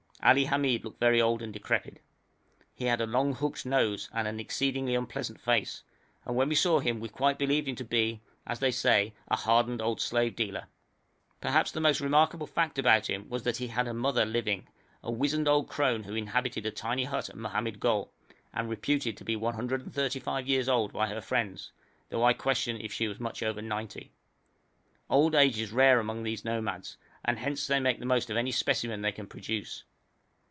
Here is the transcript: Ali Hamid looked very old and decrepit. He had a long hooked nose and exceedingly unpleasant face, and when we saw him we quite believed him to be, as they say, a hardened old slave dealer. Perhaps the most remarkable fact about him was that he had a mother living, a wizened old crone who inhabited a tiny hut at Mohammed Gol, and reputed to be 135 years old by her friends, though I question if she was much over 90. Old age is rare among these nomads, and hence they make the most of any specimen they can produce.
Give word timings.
Ali 0.23 0.45
Hamid 0.45 0.83
looked 0.85 0.99
very 0.99 1.19
old 1.19 1.41
and 1.41 1.51
decrepit. 1.51 1.99
He 2.75 2.85
had 2.85 3.01
a 3.01 3.07
long 3.07 3.33
hooked 3.33 3.65
nose 3.65 4.07
and 4.13 4.39
exceedingly 4.39 4.93
unpleasant 4.93 5.41
face, 5.41 5.81
and 6.25 6.35
when 6.35 6.47
we 6.47 6.53
saw 6.53 6.79
him 6.79 6.99
we 6.99 7.09
quite 7.09 7.39
believed 7.39 7.67
him 7.67 7.75
to 7.77 7.83
be, 7.83 8.21
as 8.45 8.59
they 8.59 8.69
say, 8.69 9.15
a 9.29 9.35
hardened 9.35 9.81
old 9.81 9.99
slave 9.99 10.35
dealer. 10.35 10.67
Perhaps 11.39 11.71
the 11.71 11.81
most 11.81 12.01
remarkable 12.01 12.45
fact 12.45 12.77
about 12.77 13.09
him 13.09 13.27
was 13.29 13.41
that 13.41 13.57
he 13.57 13.69
had 13.69 13.87
a 13.87 13.95
mother 13.95 14.23
living, 14.23 14.67
a 15.01 15.09
wizened 15.11 15.47
old 15.47 15.67
crone 15.67 16.03
who 16.03 16.13
inhabited 16.13 16.67
a 16.67 16.71
tiny 16.71 17.05
hut 17.05 17.27
at 17.27 17.35
Mohammed 17.35 17.79
Gol, 17.79 18.13
and 18.53 18.69
reputed 18.69 19.17
to 19.17 19.25
be 19.25 19.35
135 19.35 20.47
years 20.47 20.69
old 20.69 20.93
by 20.93 21.07
her 21.07 21.19
friends, 21.19 21.71
though 22.09 22.23
I 22.23 22.33
question 22.33 22.79
if 22.79 22.93
she 22.93 23.07
was 23.07 23.19
much 23.19 23.41
over 23.41 23.59
90. 23.59 24.11
Old 25.09 25.33
age 25.33 25.57
is 25.59 25.71
rare 25.71 25.99
among 25.99 26.21
these 26.21 26.45
nomads, 26.45 26.97
and 27.25 27.39
hence 27.39 27.65
they 27.65 27.79
make 27.79 27.97
the 27.97 28.05
most 28.05 28.29
of 28.29 28.37
any 28.37 28.51
specimen 28.51 29.01
they 29.01 29.11
can 29.11 29.25
produce. 29.25 29.83